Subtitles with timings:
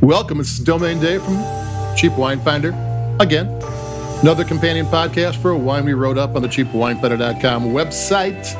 [0.00, 0.40] Welcome.
[0.40, 1.44] It's Domain Dave from
[1.94, 2.70] Cheap Wine Finder.
[3.20, 3.48] Again,
[4.22, 8.56] another companion podcast for a wine we wrote up on the cheapwinefinder.com website.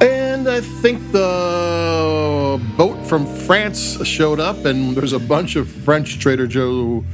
[0.00, 6.18] And I think the boat from France showed up, and there's a bunch of French
[6.18, 7.04] Trader Joe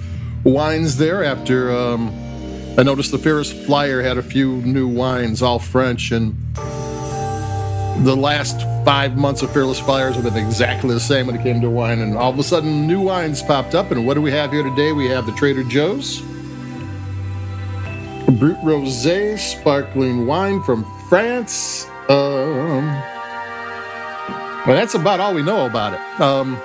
[0.45, 2.11] wines there after um,
[2.79, 6.37] I noticed the Fearless Flyer had a few new wines, all French, and
[8.05, 11.61] the last five months of Fearless Flyers have been exactly the same when it came
[11.61, 11.99] to wine.
[11.99, 13.91] And all of a sudden, new wines popped up.
[13.91, 14.93] And what do we have here today?
[14.93, 16.23] We have the Trader Joe's
[18.39, 21.85] Brut Rosé sparkling wine from France.
[22.09, 22.87] Um,
[24.67, 26.21] well, that's about all we know about it.
[26.23, 26.57] Um,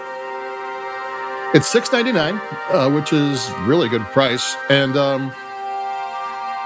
[1.54, 5.34] it's six ninety nine, uh, which is really good price, and um,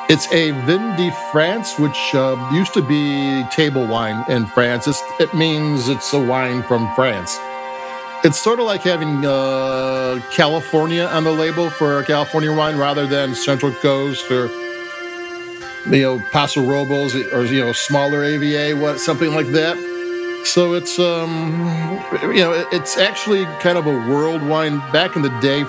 [0.10, 4.88] it's a Vin de France, which uh, used to be table wine in France.
[4.88, 7.38] It's, it means it's a wine from France.
[8.24, 13.06] It's sort of like having uh, California on the label for a California wine rather
[13.06, 14.48] than Central Coast or
[15.90, 19.76] you know Paso Robles or you know smaller AVA, what something like that.
[20.46, 21.68] So it's um,
[22.34, 24.80] you know it's actually kind of a world wine.
[24.92, 25.64] Back in the day,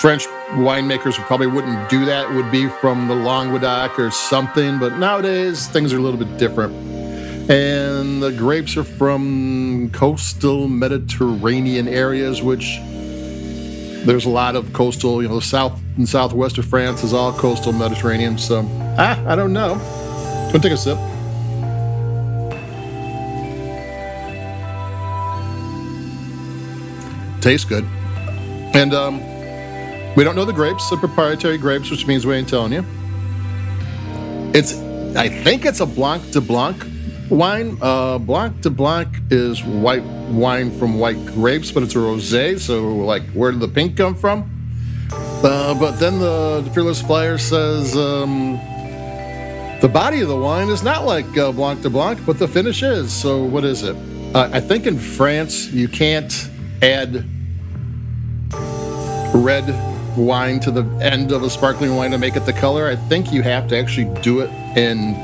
[0.00, 2.30] French winemakers probably wouldn't do that.
[2.30, 4.78] It would be from the Languedoc or something.
[4.78, 6.72] But nowadays, things are a little bit different.
[7.50, 12.78] And the grapes are from coastal Mediterranean areas, which
[14.06, 17.34] there's a lot of coastal, you know, the south and southwest of France is all
[17.34, 18.38] coastal Mediterranean.
[18.38, 19.74] So, ah, I don't know.
[20.50, 20.96] Go take a sip.
[27.42, 27.84] Tastes good.
[28.72, 29.29] And um,
[30.16, 32.84] we don't know the grapes, the proprietary grapes, which means we ain't telling you.
[34.52, 34.74] It's,
[35.16, 36.84] I think it's a Blanc de Blanc
[37.30, 37.78] wine.
[37.80, 42.58] Uh, Blanc de Blanc is white wine from white grapes, but it's a rosé.
[42.58, 44.50] So, like, where did the pink come from?
[45.12, 48.58] Uh, but then the, Fearless Flyer says um,
[49.80, 52.82] the body of the wine is not like uh, Blanc de Blanc, but the finish
[52.82, 53.12] is.
[53.12, 53.96] So, what is it?
[54.34, 56.48] Uh, I think in France you can't
[56.82, 57.24] add
[59.32, 62.88] red wine to the end of a sparkling wine to make it the color.
[62.88, 65.14] I think you have to actually do it in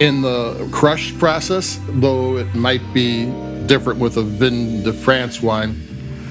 [0.00, 3.26] in the crush process, though it might be
[3.66, 5.80] different with a Vin de France wine.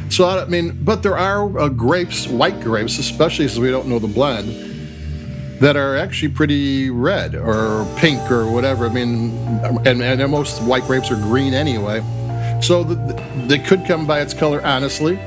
[0.09, 3.99] So I mean, but there are uh, grapes, white grapes, especially since we don't know
[3.99, 8.85] the blend, that are actually pretty red or pink or whatever.
[8.85, 9.31] I mean,
[9.85, 12.01] and, and most white grapes are green anyway.
[12.61, 12.95] So the,
[13.47, 15.19] they could come by its color, honestly.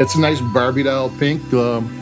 [0.00, 1.52] It's a nice Barbie doll pink.
[1.52, 1.98] Um,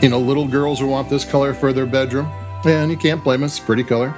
[0.00, 2.26] you know, little girls will want this color for their bedroom,
[2.64, 3.46] and you can't blame it.
[3.46, 4.14] It's a pretty color.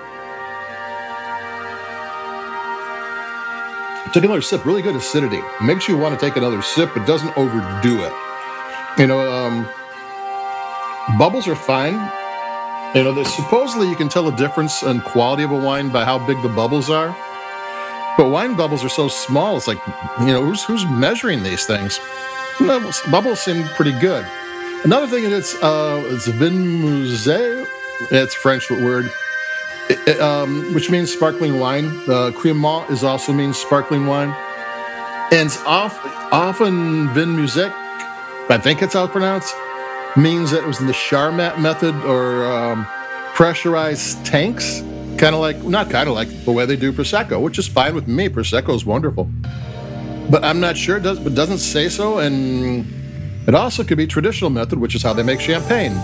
[4.12, 4.64] Take another sip.
[4.66, 5.40] Really good acidity.
[5.62, 8.12] Makes you want to take another sip, but doesn't overdo it.
[8.98, 9.68] You know, um,
[11.16, 11.94] bubbles are fine.
[12.94, 16.18] You know, supposedly you can tell the difference in quality of a wine by how
[16.26, 17.16] big the bubbles are.
[18.18, 19.56] But wine bubbles are so small.
[19.56, 19.78] It's like,
[20.20, 22.00] you know, who's who's measuring these things?
[22.60, 24.26] Bubbles, bubbles seem pretty good.
[24.84, 27.66] Another thing is uh, it's vin mousseux.
[28.10, 29.10] It's French word,
[29.88, 31.86] it, um, which means sparkling wine.
[31.86, 34.34] Uh, Crémant is also means sparkling wine,
[35.32, 35.98] and it's off,
[36.32, 37.70] often vin mousseux.
[38.50, 39.54] I think it's how it's pronounced.
[40.16, 42.86] Means that it was in the Charmat method or um,
[43.34, 44.80] pressurized tanks,
[45.18, 47.94] kind of like not kind of like the way they do prosecco, which is fine
[47.94, 48.28] with me.
[48.28, 49.30] Prosecco is wonderful
[50.30, 50.96] but I'm not sure.
[50.96, 52.18] It does, but doesn't say so.
[52.18, 52.86] And
[53.46, 55.94] it also could be traditional method, which is how they make champagne.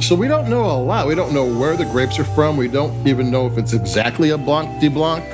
[0.00, 1.06] So we don't know a lot.
[1.06, 2.56] We don't know where the grapes are from.
[2.56, 5.24] We don't even know if it's exactly a Blanc de Blanc,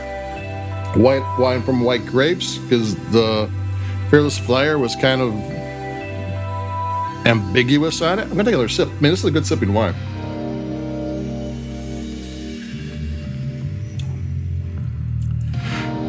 [0.96, 3.50] white wine from white grapes, because the
[4.10, 5.34] Fearless Flyer was kind of
[7.26, 8.22] ambiguous on it.
[8.22, 8.88] I'm gonna take another sip.
[8.88, 9.94] I mean, this is a good sipping wine.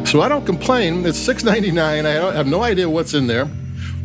[0.08, 1.04] So I don't complain.
[1.04, 2.06] It's $6.99.
[2.06, 3.44] I have no idea what's in there.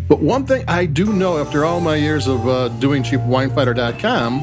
[0.10, 4.40] But one thing I do know after all my years of uh, doing cheapwinefinder.com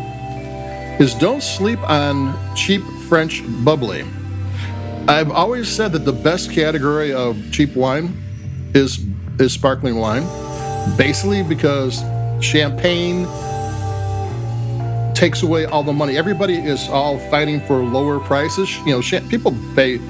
[1.03, 2.81] is don't sleep on cheap
[3.11, 4.07] French bubbly.
[5.07, 8.17] I've always said that the best category of cheap wine
[8.73, 9.05] is
[9.39, 10.25] is sparkling wine,
[10.97, 12.03] basically because
[12.43, 13.27] champagne
[15.15, 16.17] takes away all the money.
[16.17, 18.79] Everybody is all fighting for lower prices.
[18.87, 20.01] You know, people pay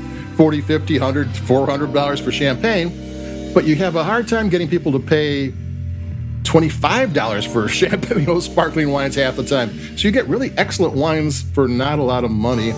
[0.40, 4.90] 40 50 100 400 dollars for champagne but you have a hard time getting people
[4.92, 5.52] to pay
[6.44, 10.94] $25 for champagne you know sparkling wines half the time so you get really excellent
[10.94, 12.72] wines for not a lot of money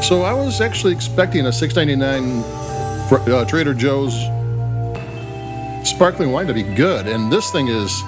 [0.00, 4.14] so i was actually expecting a 6.99 for, uh, trader joe's
[5.88, 7.06] sparkling wine to be good.
[7.06, 8.02] And this thing is,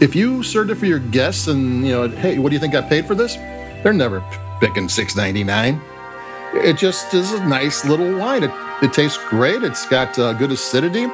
[0.00, 2.74] if you served it for your guests and, you know, hey, what do you think
[2.74, 3.36] I paid for this?
[3.82, 4.22] They're never
[4.60, 5.80] picking six ninety nine.
[6.54, 8.44] It just is a nice little wine.
[8.44, 8.50] It,
[8.82, 9.62] it tastes great.
[9.62, 11.06] It's got uh, good acidity.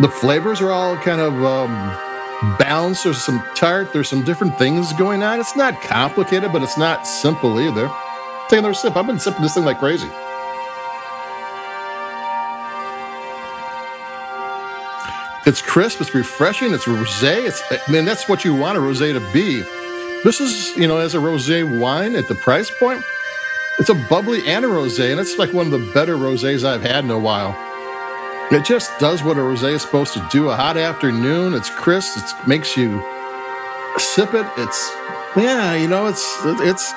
[0.00, 3.04] The flavors are all kind of um, balanced.
[3.04, 3.92] There's some tart.
[3.92, 5.40] There's some different things going on.
[5.40, 7.90] It's not complicated, but it's not simple either.
[8.48, 8.96] Take another sip.
[8.96, 10.08] I've been sipping this thing like crazy.
[15.46, 16.00] It's crisp.
[16.02, 16.74] It's refreshing.
[16.74, 17.46] It's rosé.
[17.46, 19.62] It's I mean that's what you want a rosé to be.
[20.22, 23.02] This is you know as a rosé wine at the price point.
[23.80, 26.82] It's a bubbly and a rosé, and it's like one of the better rosés I've
[26.82, 27.56] had in a while.
[28.52, 30.50] It just does what a rosé is supposed to do.
[30.50, 32.18] A hot afternoon, it's crisp.
[32.18, 33.02] It makes you
[33.96, 34.46] sip it.
[34.58, 34.92] It's
[35.34, 36.92] yeah, you know, it's it's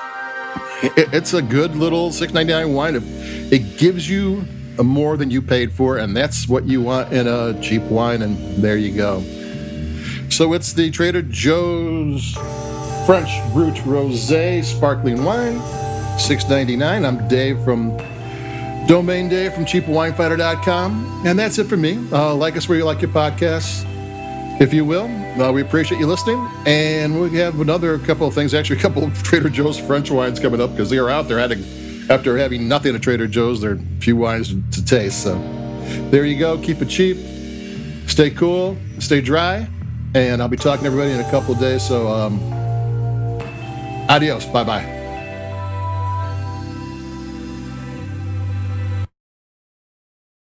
[0.84, 2.96] it's a good little six ninety nine wine.
[3.00, 4.44] It gives you
[4.84, 8.24] more than you paid for, and that's what you want in a cheap wine.
[8.24, 9.22] And there you go.
[10.30, 12.34] So it's the Trader Joe's
[13.06, 15.62] French Brut Rosé Sparkling Wine.
[16.18, 17.06] 6.99.
[17.06, 17.98] I'm Dave from
[18.88, 21.24] Domain Dave from cheapwinefinder.com.
[21.26, 22.06] And that's it for me.
[22.12, 23.84] Uh, like us where you like your podcasts,
[24.62, 25.06] if you will.
[25.42, 26.48] Uh, we appreciate you listening.
[26.66, 30.40] And we have another couple of things, actually, a couple of Trader Joe's French wines
[30.40, 31.40] coming up because they are out there
[32.10, 35.24] after having nothing at Trader Joe's, there are a few wines to taste.
[35.24, 35.36] So
[36.10, 36.58] there you go.
[36.58, 37.18] Keep it cheap.
[38.08, 38.78] Stay cool.
[39.00, 39.68] Stay dry.
[40.16, 41.88] And I'll be talking to everybody in a couple of days.
[41.88, 42.40] So um,
[44.10, 44.46] adios.
[44.46, 44.93] Bye bye.